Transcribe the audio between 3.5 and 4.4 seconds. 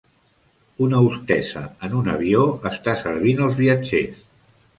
als viatgers.